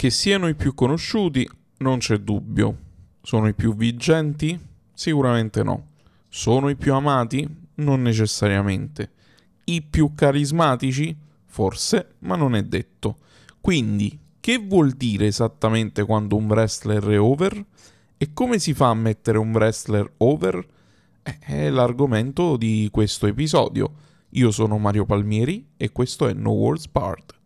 [0.00, 1.46] Che siano i più conosciuti
[1.80, 2.74] non c'è dubbio.
[3.20, 4.58] Sono i più vigenti?
[4.94, 5.88] Sicuramente no.
[6.26, 7.46] Sono i più amati?
[7.74, 9.10] Non necessariamente.
[9.64, 11.14] I più carismatici?
[11.44, 13.18] Forse, ma non è detto.
[13.60, 17.62] Quindi, che vuol dire esattamente quando un wrestler è over?
[18.16, 20.66] E come si fa a mettere un wrestler over?
[21.22, 23.92] Eh, è l'argomento di questo episodio.
[24.30, 27.39] Io sono Mario Palmieri e questo è No Words Part.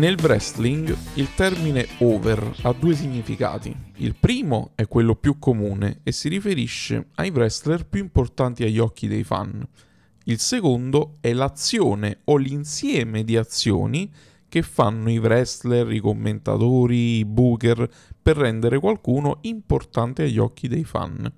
[0.00, 3.76] Nel wrestling il termine over ha due significati.
[3.96, 9.08] Il primo è quello più comune e si riferisce ai wrestler più importanti agli occhi
[9.08, 9.62] dei fan.
[10.24, 14.10] Il secondo è l'azione o l'insieme di azioni
[14.48, 17.86] che fanno i wrestler, i commentatori, i booker
[18.22, 21.30] per rendere qualcuno importante agli occhi dei fan.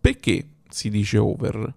[0.00, 1.74] Perché si dice over?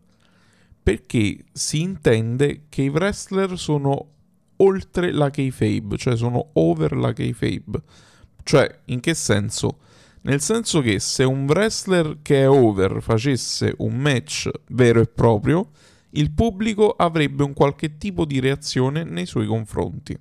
[0.82, 4.14] Perché si intende che i wrestler sono
[4.58, 7.82] oltre la kayfabe, cioè sono over la kayfabe.
[8.44, 9.80] Cioè, in che senso?
[10.22, 15.70] Nel senso che se un wrestler che è over facesse un match vero e proprio,
[16.12, 20.18] il pubblico avrebbe un qualche tipo di reazione nei suoi confronti.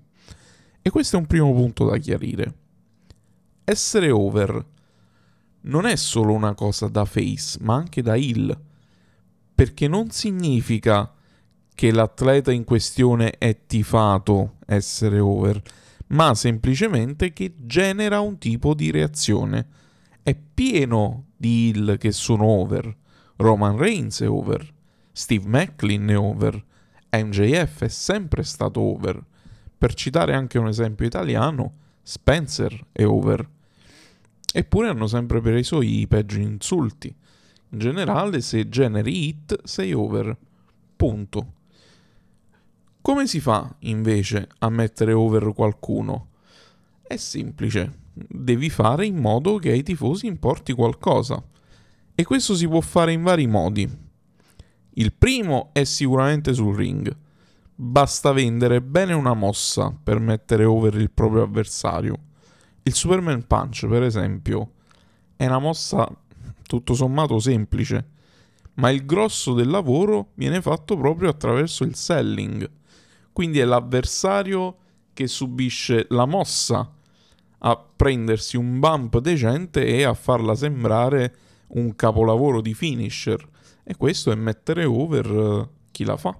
[0.82, 2.54] E questo è un primo punto da chiarire.
[3.64, 4.66] Essere over
[5.62, 8.58] non è solo una cosa da face, ma anche da heel.
[9.54, 11.10] Perché non significa
[11.74, 15.60] che l'atleta in questione è tifato essere over,
[16.08, 19.66] ma semplicemente che genera un tipo di reazione.
[20.22, 22.96] È pieno di heel che sono over.
[23.36, 24.72] Roman Reigns è over,
[25.12, 26.64] Steve Macklin è over,
[27.10, 29.22] MJF è sempre stato over.
[29.76, 33.46] Per citare anche un esempio italiano, Spencer è over.
[34.52, 37.14] Eppure hanno sempre preso i peggio insulti.
[37.70, 40.36] In generale, se generi hit, sei over.
[40.94, 41.52] Punto.
[43.06, 46.28] Come si fa invece a mettere over qualcuno?
[47.02, 51.44] È semplice, devi fare in modo che ai tifosi importi qualcosa.
[52.14, 53.86] E questo si può fare in vari modi.
[54.94, 57.14] Il primo è sicuramente sul ring.
[57.74, 62.16] Basta vendere bene una mossa per mettere over il proprio avversario.
[62.84, 64.70] Il Superman Punch, per esempio,
[65.36, 66.10] è una mossa
[66.62, 68.08] tutto sommato semplice,
[68.76, 72.66] ma il grosso del lavoro viene fatto proprio attraverso il selling
[73.34, 74.76] quindi è l'avversario
[75.12, 76.88] che subisce la mossa
[77.58, 81.34] a prendersi un bump decente e a farla sembrare
[81.68, 83.44] un capolavoro di finisher.
[83.82, 86.38] E questo è mettere over eh, chi la fa.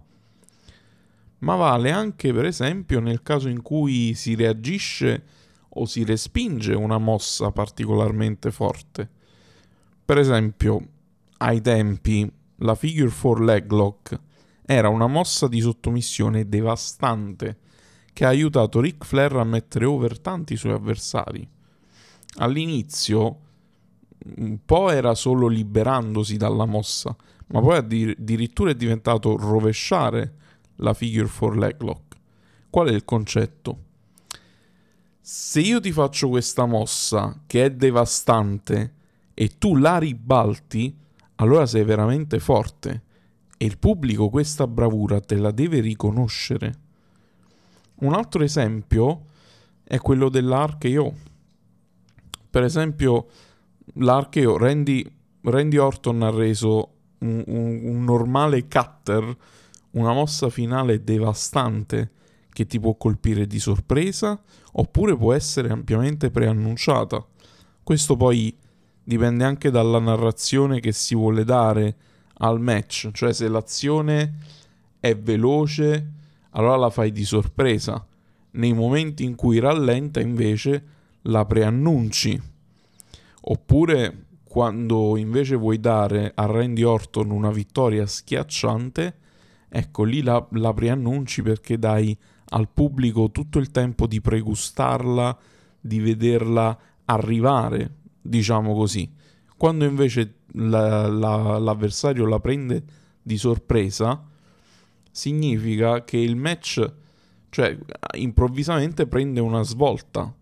[1.39, 5.25] Ma vale anche, per esempio, nel caso in cui si reagisce
[5.71, 9.11] o si respinge una mossa particolarmente forte.
[10.05, 10.81] Per esempio,
[11.39, 14.21] ai tempi, la figure 4 leg lock
[14.67, 17.59] era una mossa di sottomissione devastante
[18.13, 21.47] che ha aiutato Ric Flair a mettere over tanti suoi avversari.
[22.37, 23.41] All'inizio
[24.37, 27.15] un po' era solo liberandosi dalla mossa,
[27.49, 30.35] ma poi addirittura è diventato rovesciare
[30.77, 32.17] la figure 4 leg lock.
[32.71, 33.79] Qual è il concetto?
[35.21, 38.95] Se io ti faccio questa mossa che è devastante
[39.35, 40.97] e tu la ribalti,
[41.37, 43.03] allora sei veramente forte
[43.57, 46.75] e il pubblico questa bravura te la deve riconoscere.
[47.97, 49.25] Un altro esempio
[49.85, 51.15] è quello dell'Archeo.
[52.51, 53.27] Per esempio,
[53.95, 55.05] l'Archeo, Randy,
[55.43, 59.37] Randy Orton ha reso un, un, un normale cutter,
[59.93, 62.11] una mossa finale devastante
[62.51, 64.41] che ti può colpire di sorpresa
[64.73, 67.25] oppure può essere ampiamente preannunciata.
[67.83, 68.57] Questo poi
[69.03, 71.97] dipende anche dalla narrazione che si vuole dare
[72.39, 74.35] al match, cioè se l'azione
[75.01, 76.13] è veloce,
[76.51, 78.07] allora la fai di sorpresa.
[78.53, 80.85] Nei momenti in cui rallenta, invece,
[81.23, 82.41] la preannunci.
[83.47, 89.15] Oppure quando invece vuoi dare a Randy Orton una vittoria schiacciante,
[89.69, 92.17] ecco lì la, la preannunci perché dai
[92.51, 95.37] al pubblico tutto il tempo di pregustarla,
[95.81, 99.11] di vederla arrivare, diciamo così.
[99.57, 102.83] Quando invece la, la, l'avversario la prende
[103.23, 104.23] di sorpresa,
[105.11, 106.93] significa che il match,
[107.51, 107.79] Cioè,
[108.17, 110.35] improvvisamente prende una svolta.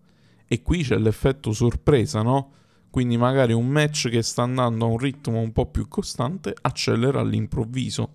[0.47, 2.51] E qui c'è l'effetto sorpresa, no?
[2.89, 7.19] Quindi magari un match che sta andando a un ritmo un po' più costante accelera
[7.21, 8.09] all'improvviso.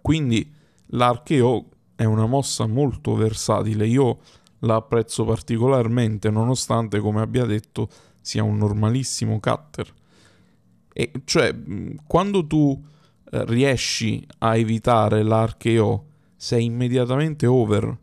[0.00, 0.52] Quindi
[0.86, 3.86] l'archeo è una mossa molto versatile.
[3.86, 4.18] Io
[4.60, 7.88] la apprezzo particolarmente, nonostante, come abbia detto,
[8.20, 9.92] sia un normalissimo cutter.
[10.92, 11.54] E cioè,
[12.06, 12.82] quando tu
[13.30, 16.06] eh, riesci a evitare l'archeo,
[16.36, 17.98] sei immediatamente over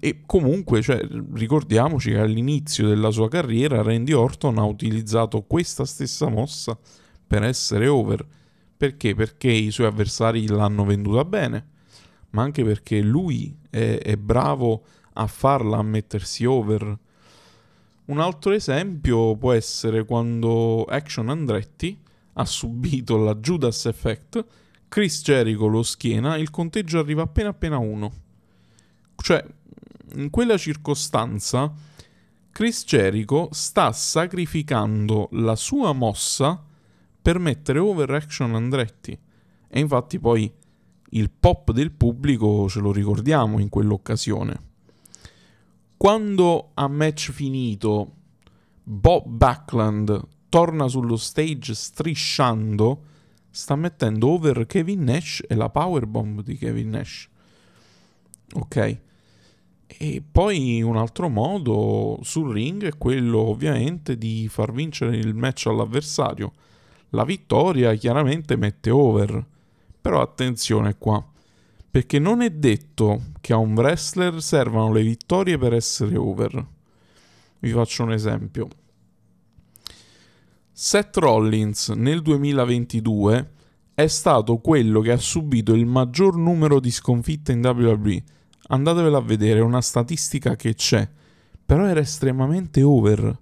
[0.00, 1.00] e comunque, cioè,
[1.32, 6.78] ricordiamoci che all'inizio della sua carriera Randy Orton ha utilizzato questa stessa mossa
[7.26, 8.24] per essere over.
[8.76, 9.14] Perché?
[9.14, 11.66] Perché i suoi avversari l'hanno venduta bene,
[12.30, 14.84] ma anche perché lui è, è bravo
[15.14, 16.98] a farla, a mettersi over.
[18.06, 21.98] Un altro esempio può essere quando Action Andretti
[22.34, 24.44] ha subito la Judas Effect,
[24.88, 28.12] Chris Jericho lo schiena, il conteggio arriva appena appena a uno.
[29.16, 29.44] Cioè,
[30.14, 31.72] in quella circostanza,
[32.52, 36.62] Chris Jericho sta sacrificando la sua mossa
[37.20, 39.18] per mettere over Action Andretti.
[39.68, 40.50] E infatti poi
[41.10, 44.65] il pop del pubblico ce lo ricordiamo in quell'occasione.
[45.96, 48.12] Quando a match finito
[48.82, 53.02] Bob Backlund torna sullo stage strisciando,
[53.50, 57.28] sta mettendo over Kevin Nash e la powerbomb di Kevin Nash.
[58.54, 58.98] Ok?
[59.86, 65.66] E poi un altro modo sul ring è quello ovviamente di far vincere il match
[65.66, 66.52] all'avversario.
[67.10, 69.44] La vittoria chiaramente mette over,
[70.00, 71.24] però attenzione qua,
[71.96, 76.66] perché non è detto che a un wrestler servano le vittorie per essere over.
[77.60, 78.68] Vi faccio un esempio.
[80.70, 83.50] Seth Rollins nel 2022
[83.94, 88.22] è stato quello che ha subito il maggior numero di sconfitte in WWE
[88.66, 91.08] andatevela a vedere, è una statistica che c'è,
[91.64, 93.38] però era estremamente over.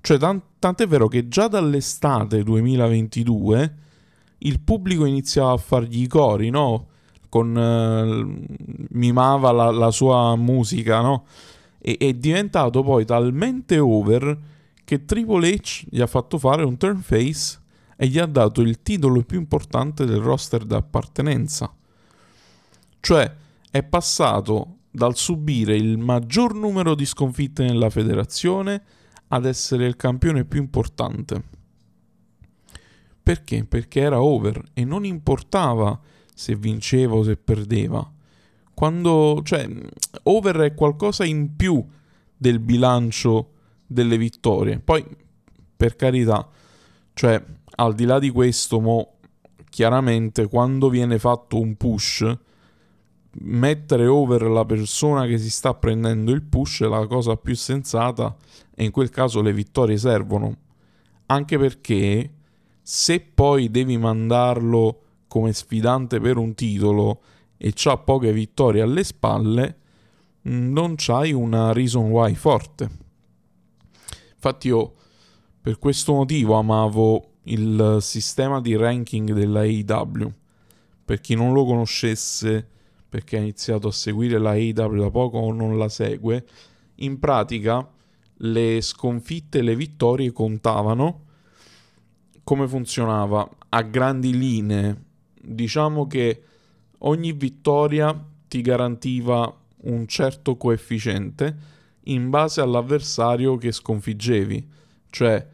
[0.00, 3.74] Cioè, tant- tant'è vero che già dall'estate 2022
[4.38, 6.92] il pubblico iniziava a fargli i cori, no?
[7.34, 11.24] Con, uh, mimava la, la, sua musica, no?
[11.80, 14.38] E è diventato poi talmente over
[14.84, 17.58] che Triple H gli ha fatto fare un turn face
[17.96, 21.74] e gli ha dato il titolo più importante del roster d'appartenenza.
[23.00, 23.34] Cioè,
[23.68, 28.80] è passato dal subire il maggior numero di sconfitte nella federazione
[29.26, 31.42] ad essere il campione più importante.
[33.20, 33.64] Perché?
[33.64, 36.00] Perché era over e non importava
[36.34, 38.12] se vinceva o se perdeva.
[38.74, 39.66] Quando, cioè,
[40.24, 41.82] over è qualcosa in più
[42.36, 43.52] del bilancio
[43.86, 44.80] delle vittorie.
[44.80, 45.04] Poi,
[45.76, 46.46] per carità,
[47.14, 47.42] cioè,
[47.76, 49.14] al di là di questo, mo,
[49.70, 52.36] chiaramente quando viene fatto un push,
[53.40, 58.36] mettere over la persona che si sta prendendo il push è la cosa più sensata
[58.74, 60.56] e in quel caso le vittorie servono.
[61.26, 62.32] Anche perché
[62.82, 65.03] se poi devi mandarlo
[65.34, 67.20] come sfidante per un titolo
[67.56, 69.78] e c'ha poche vittorie alle spalle,
[70.48, 72.88] mm, non c'hai una reason why forte.
[74.32, 74.94] Infatti io
[75.60, 80.32] per questo motivo amavo il sistema di ranking della AEW.
[81.04, 82.64] Per chi non lo conoscesse,
[83.08, 86.46] perché ha iniziato a seguire la AEW da poco o non la segue,
[86.96, 87.90] in pratica
[88.36, 91.22] le sconfitte e le vittorie contavano.
[92.44, 93.48] Come funzionava?
[93.70, 95.12] A grandi linee,
[95.44, 96.42] diciamo che
[96.98, 101.72] ogni vittoria ti garantiva un certo coefficiente
[102.04, 104.68] in base all'avversario che sconfiggevi.
[105.10, 105.48] Cioè,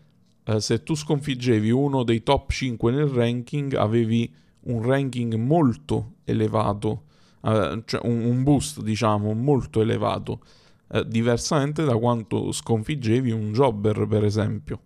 [0.45, 4.33] eh, se tu sconfiggevi uno dei top 5 nel ranking, avevi
[4.63, 7.05] un ranking molto elevato
[7.41, 10.41] uh, cioè un, un, boost diciamo molto elevato,
[10.89, 14.81] uh, diversamente da quanto sconfiggevi un jobber per esempio.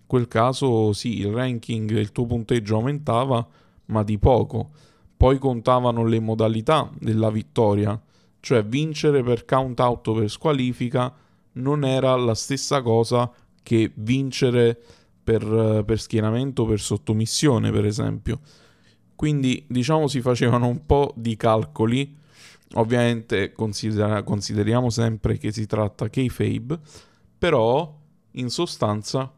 [0.00, 3.46] In quel caso sì, il ranking, il tuo punteggio aumentava,
[3.88, 4.70] ma di poco.
[5.16, 8.00] Poi contavano le modalità della vittoria,
[8.40, 11.12] cioè vincere per count out o per squalifica
[11.52, 13.30] non era la stessa cosa
[13.62, 14.80] che vincere
[15.22, 16.00] per, per
[16.56, 18.40] o per sottomissione, per esempio.
[19.14, 22.16] Quindi diciamo si facevano un po' di calcoli,
[22.74, 26.78] ovviamente considera- consideriamo sempre che si tratta kayfabe,
[27.36, 27.94] però
[28.32, 29.30] in sostanza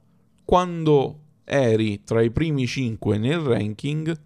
[0.45, 1.19] quando
[1.51, 4.17] eri tra i primi 5 nel ranking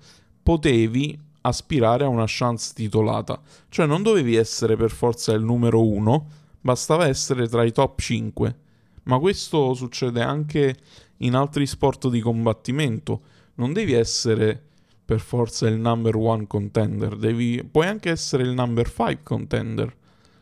[0.43, 6.31] potevi aspirare a una chance titolata, cioè non dovevi essere per forza il numero 1,
[6.61, 8.59] bastava essere tra i top 5.
[9.05, 10.77] Ma questo succede anche
[11.19, 13.23] in altri sport di combattimento,
[13.57, 14.63] non devi essere
[15.05, 19.95] per forza il number one contender, devi, puoi anche essere il number five contender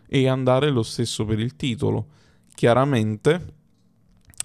[0.07, 2.07] e andare lo stesso per il titolo.
[2.55, 3.55] Chiaramente,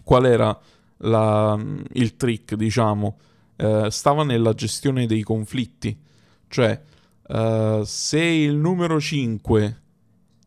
[0.04, 0.60] qual era
[0.98, 1.60] la,
[1.94, 3.18] il trick, diciamo?
[3.56, 6.00] Eh, stava nella gestione dei conflitti,
[6.48, 6.80] cioè
[7.28, 9.82] uh, se il numero 5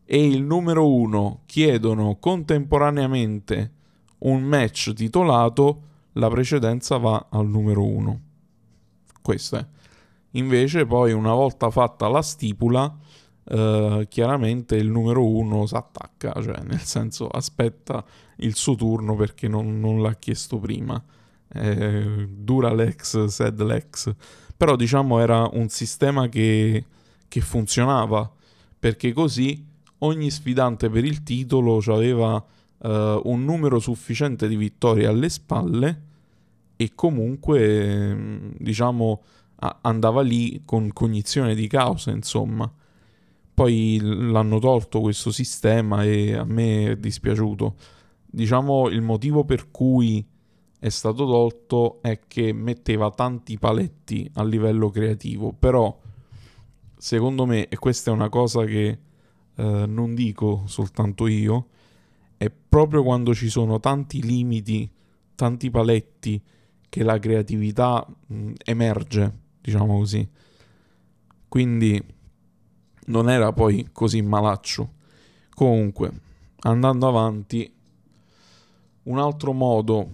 [0.05, 3.73] e il numero 1 chiedono contemporaneamente
[4.19, 8.21] un match titolato, la precedenza va al numero 1.
[9.21, 9.65] Questo è.
[10.31, 12.97] Invece poi una volta fatta la stipula,
[13.43, 18.03] eh, chiaramente il numero 1 si attacca, cioè nel senso aspetta
[18.37, 21.01] il suo turno perché non, non l'ha chiesto prima.
[21.53, 24.13] Eh, dura l'ex, sed l'ex.
[24.55, 26.85] Però diciamo era un sistema che,
[27.27, 28.31] che funzionava,
[28.79, 29.65] perché così
[29.99, 32.87] ogni sfidante per il titolo aveva uh,
[33.23, 36.01] un numero sufficiente di vittorie alle spalle
[36.75, 39.21] e comunque, diciamo,
[39.57, 42.71] a- andava lì con cognizione di causa, insomma.
[43.61, 47.75] Poi l'hanno tolto questo sistema e a me è dispiaciuto.
[48.25, 50.25] Diciamo, il motivo per cui
[50.79, 55.95] è stato tolto è che metteva tanti paletti a livello creativo, però
[56.97, 58.99] secondo me, e questa è una cosa che
[59.53, 61.67] eh, non dico soltanto io,
[62.37, 64.91] è proprio quando ci sono tanti limiti,
[65.35, 66.41] tanti paletti,
[66.89, 70.27] che la creatività mh, emerge, diciamo così.
[71.47, 72.19] Quindi
[73.11, 74.93] non era poi così malaccio.
[75.53, 76.11] Comunque,
[76.61, 77.71] andando avanti,
[79.03, 80.09] un altro modo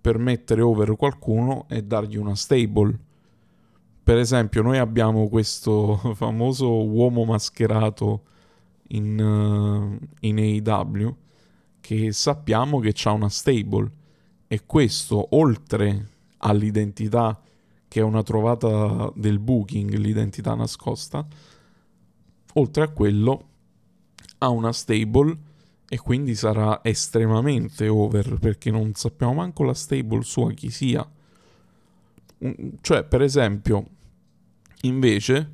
[0.00, 2.98] per mettere over qualcuno è dargli una stable.
[4.02, 8.22] Per esempio, noi abbiamo questo famoso uomo mascherato
[8.88, 11.16] in, uh, in AEW
[11.80, 13.90] che sappiamo che ha una stable
[14.46, 17.40] e questo oltre all'identità
[17.88, 21.26] che è una trovata del booking, l'identità nascosta,
[22.54, 23.48] oltre a quello
[24.38, 25.38] ha una stable
[25.88, 31.06] e quindi sarà estremamente over perché non sappiamo manco la stable sua chi sia.
[32.80, 33.86] Cioè, per esempio,
[34.82, 35.52] invece,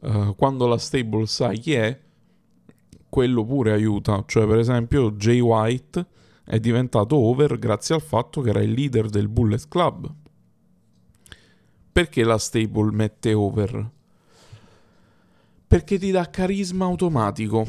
[0.00, 2.00] uh, quando la stable sa chi è,
[3.10, 4.24] quello pure aiuta.
[4.26, 6.06] Cioè, per esempio, Jay White
[6.44, 10.14] è diventato over grazie al fatto che era il leader del Bullet Club.
[11.92, 13.90] Perché la stable mette over?
[15.70, 17.64] Perché ti dà carisma automatico.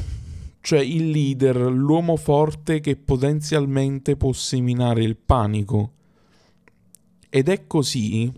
[0.60, 5.92] Cioè il leader, l'uomo forte che potenzialmente può seminare il panico.
[7.28, 8.32] Ed è così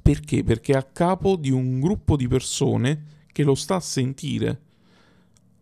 [0.00, 0.42] perché?
[0.42, 4.60] Perché è a capo di un gruppo di persone che lo sta a sentire.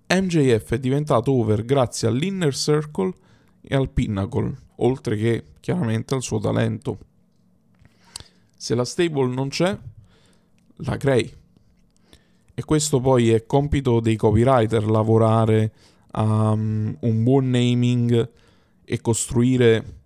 [0.06, 3.12] MJF è diventato over grazie all'Inner Circle
[3.60, 6.98] e al Pinnacle, oltre che chiaramente al suo talento.
[8.56, 9.76] Se la stable non c'è,
[10.76, 11.38] la crei.
[12.60, 15.72] E questo poi è compito dei copywriter lavorare
[16.10, 18.30] a um, un buon naming
[18.84, 20.02] e costruire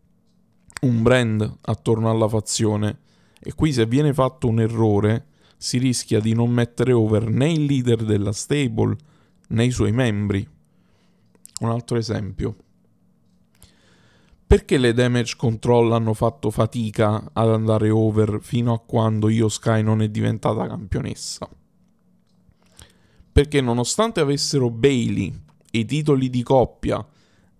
[0.82, 2.98] un brand attorno alla fazione.
[3.40, 7.64] E qui se viene fatto un errore si rischia di non mettere over né il
[7.64, 8.96] leader della stable
[9.48, 10.48] né i suoi membri.
[11.60, 12.54] Un altro esempio.
[14.46, 19.82] Perché le damage control hanno fatto fatica ad andare over fino a quando Io Sky
[19.82, 21.48] non è diventata campionessa?
[23.34, 25.34] Perché nonostante avessero Bailey
[25.70, 27.04] e i titoli di coppia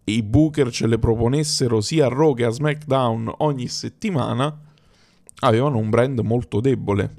[0.04, 4.56] e i Booker ce le proponessero sia a Raw che a SmackDown ogni settimana,
[5.40, 7.14] avevano un brand molto debole.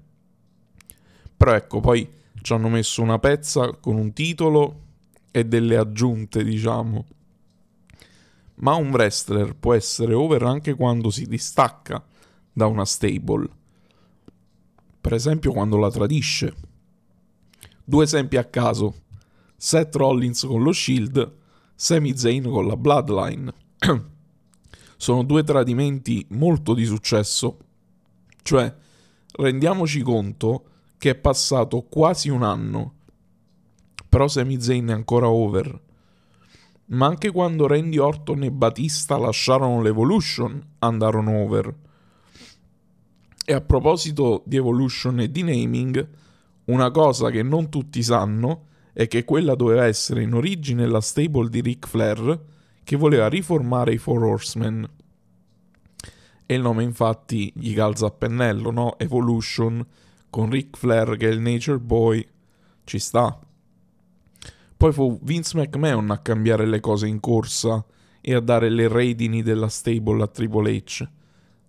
[1.36, 2.10] Però ecco, poi
[2.42, 4.84] ci hanno messo una pezza con un titolo
[5.32, 7.06] e delle aggiunte, diciamo
[8.56, 12.04] ma un wrestler può essere over anche quando si distacca
[12.54, 13.50] da una stable.
[15.02, 16.54] Per esempio quando la tradisce.
[17.86, 19.04] Due esempi a caso.
[19.56, 21.34] Seth Rollins con lo Shield,
[21.76, 23.54] Sami Zayn con la Bloodline.
[24.98, 27.60] Sono due tradimenti molto di successo.
[28.42, 28.76] Cioè,
[29.38, 30.66] rendiamoci conto
[30.98, 32.94] che è passato quasi un anno.
[34.10, 35.84] Però Sami Zayn è ancora over
[36.88, 41.74] ma anche quando Randy Orton e Batista lasciarono l'Evolution andarono over.
[43.44, 46.08] E a proposito di Evolution e di naming,
[46.66, 51.50] una cosa che non tutti sanno è che quella doveva essere in origine la stable
[51.50, 52.40] di Ric Flair
[52.84, 54.90] che voleva riformare i Four Horsemen.
[56.46, 58.98] E il nome infatti gli calza a pennello, no?
[58.98, 59.86] Evolution,
[60.30, 62.26] con Ric Flair che è il Nature Boy,
[62.84, 63.40] ci sta.
[64.78, 67.84] Poi fu Vince McMahon a cambiare le cose in corsa
[68.22, 71.08] e a dare le redini della stable a Triple H,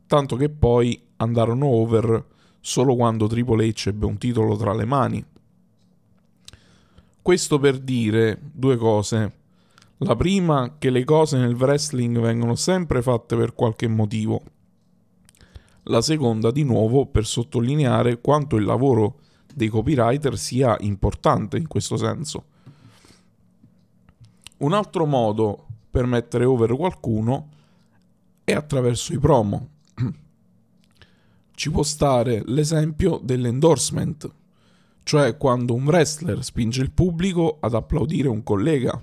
[0.06, 2.24] tanto che poi andarono over
[2.66, 5.25] solo quando Triple H ebbe un titolo tra le mani.
[7.23, 9.35] Questo per dire due cose.
[9.99, 14.42] La prima, che le cose nel wrestling vengono sempre fatte per qualche motivo.
[15.85, 19.20] La seconda, di nuovo, per sottolineare quanto il lavoro
[19.54, 22.46] dei copywriter sia importante in questo senso.
[24.58, 27.49] Un altro modo per mettere over qualcuno
[28.42, 29.68] è attraverso i promo
[31.56, 34.30] ci può stare l'esempio dell'endorsement,
[35.02, 39.02] cioè quando un wrestler spinge il pubblico ad applaudire un collega,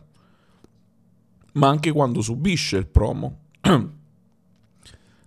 [1.53, 3.39] ma anche quando subisce il promo.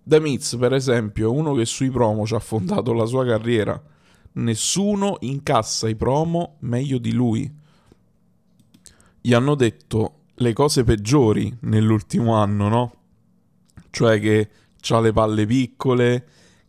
[0.04, 3.82] The Miz, per esempio, è uno che sui promo ci ha fondato la sua carriera.
[4.34, 7.52] Nessuno incassa i promo meglio di lui.
[9.20, 12.94] Gli hanno detto le cose peggiori nell'ultimo anno, no?
[13.90, 14.50] Cioè che
[14.88, 16.28] ha le palle piccole,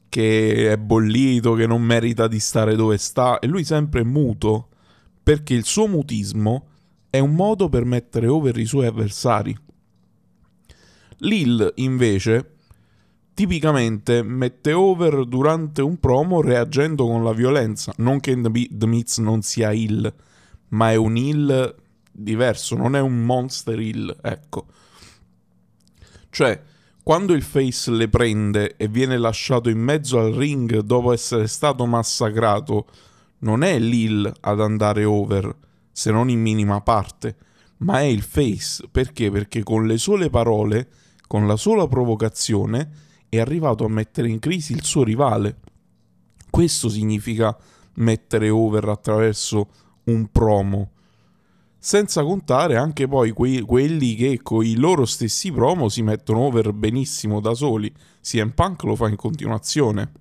[0.10, 4.70] che è bollito, che non merita di stare dove sta, e lui sempre muto,
[5.22, 6.68] perché il suo mutismo
[7.10, 9.58] è un modo per mettere over i suoi avversari.
[11.20, 12.56] Lil, invece,
[13.34, 17.94] tipicamente mette over durante un promo reagendo con la violenza.
[17.98, 20.14] Non che The Miz non sia Hill,
[20.70, 21.76] ma è un Hill
[22.12, 24.66] diverso, non è un monster Hill, ecco.
[26.30, 26.62] Cioè,
[27.08, 31.86] quando il face le prende e viene lasciato in mezzo al ring dopo essere stato
[31.86, 32.86] massacrato,
[33.40, 35.56] non è Lil ad andare over,
[35.90, 37.38] se non in minima parte,
[37.78, 38.90] ma è il face.
[38.92, 39.32] Perché?
[39.32, 40.90] Perché con le sole parole,
[41.28, 42.90] con la sola provocazione,
[43.30, 45.60] è arrivato a mettere in crisi il suo rivale.
[46.50, 47.58] Questo significa
[47.94, 49.70] mettere over attraverso
[50.08, 50.92] un promo
[51.80, 56.74] senza contare anche poi que- quelli che con i loro stessi promo si mettono over
[56.74, 57.94] benissimo da soli.
[58.22, 60.12] CM Punk lo fa in continuazione.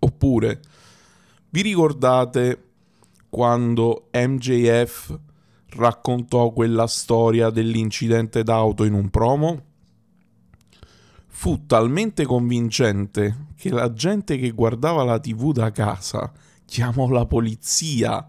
[0.00, 0.60] Oppure,
[1.50, 2.70] vi ricordate
[3.28, 5.18] quando MJF
[5.70, 9.62] raccontò quella storia dell'incidente d'auto in un promo?
[11.26, 16.32] Fu talmente convincente che la gente che guardava la TV da casa
[16.64, 18.28] chiamò la polizia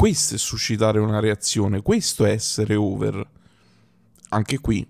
[0.00, 3.22] questo è suscitare una reazione, questo è essere over.
[4.30, 4.88] Anche qui,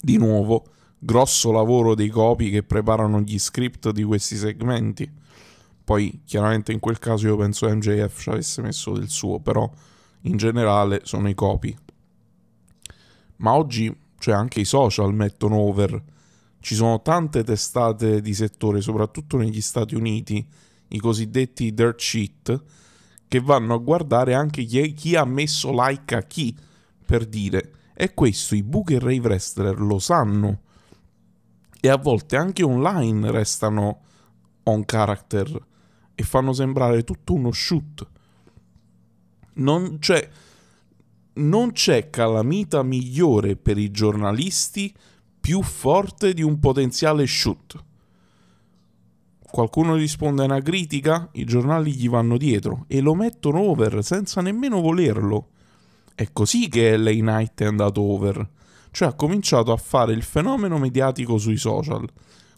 [0.00, 0.64] di nuovo,
[0.96, 5.10] grosso lavoro dei copi che preparano gli script di questi segmenti.
[5.82, 9.68] Poi, chiaramente, in quel caso io penso MJF ci avesse messo del suo, però
[10.20, 11.76] in generale sono i copi.
[13.38, 16.00] Ma oggi, cioè anche i social mettono over.
[16.60, 20.46] Ci sono tante testate di settore, soprattutto negli Stati Uniti,
[20.90, 22.62] i cosiddetti dirt sheet,
[23.28, 26.56] che vanno a guardare anche chi, chi ha messo like a chi,
[27.04, 27.72] per dire.
[27.94, 30.60] E questo i Booker Ray Wrestler lo sanno.
[31.80, 34.00] E a volte anche online restano
[34.64, 35.66] on character
[36.14, 38.06] e fanno sembrare tutto uno shoot.
[39.54, 40.28] Non c'è,
[41.34, 44.94] non c'è calamita migliore per i giornalisti
[45.40, 47.84] più forte di un potenziale shoot.
[49.56, 54.42] Qualcuno risponde a una critica, i giornali gli vanno dietro e lo mettono over senza
[54.42, 55.48] nemmeno volerlo.
[56.14, 58.46] È così che LA Knight è andato over,
[58.90, 62.06] cioè ha cominciato a fare il fenomeno mediatico sui social.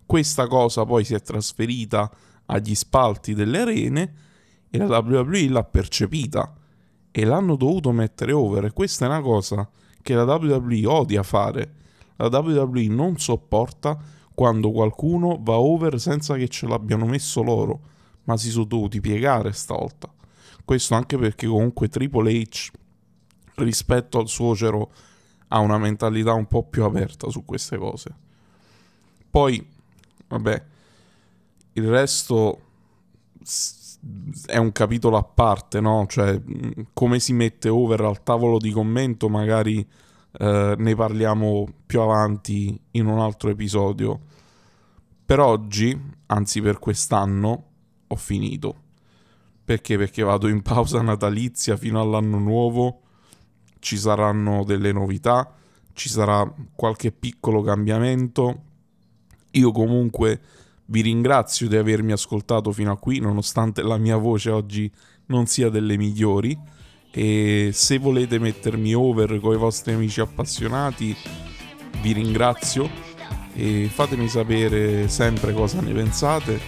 [0.05, 2.11] Questa cosa poi si è trasferita
[2.47, 4.15] agli spalti delle arene
[4.69, 6.53] e la WWE l'ha percepita
[7.13, 9.71] e l'hanno dovuto mettere over e questa è una cosa
[10.03, 11.75] che la WWE odia fare.
[12.17, 13.97] La WWE non sopporta
[14.39, 17.81] quando qualcuno va over senza che ce l'abbiano messo loro,
[18.27, 20.09] ma si sono dovuti piegare stavolta.
[20.65, 22.71] Questo anche perché comunque Triple H
[23.57, 24.93] rispetto al suocero
[25.49, 28.15] ha una mentalità un po' più aperta su queste cose.
[29.29, 29.69] Poi,
[30.29, 30.65] vabbè,
[31.73, 32.61] il resto
[34.47, 36.07] è un capitolo a parte, no?
[36.09, 36.41] Cioè,
[36.93, 39.85] come si mette over al tavolo di commento, magari
[40.39, 44.27] eh, ne parliamo più avanti in un altro episodio.
[45.29, 45.95] Per oggi,
[46.29, 47.65] anzi per quest'anno,
[48.07, 48.85] ho finito.
[49.63, 49.99] Perché?
[49.99, 53.03] Perché vado in pausa natalizia fino all'anno nuovo,
[53.79, 55.55] ci saranno delle novità,
[55.93, 58.63] ci sarà qualche piccolo cambiamento.
[59.51, 60.41] Io comunque
[60.87, 64.91] vi ringrazio di avermi ascoltato fino a qui, nonostante la mia voce oggi
[65.27, 66.59] non sia delle migliori
[67.11, 71.15] e se volete mettermi over con i vostri amici appassionati
[72.01, 73.08] vi ringrazio
[73.59, 76.61] e fatemi sapere sempre cosa ne pensate.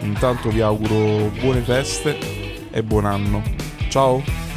[0.00, 3.42] Intanto vi auguro buone feste e buon anno.
[3.90, 4.51] Ciao!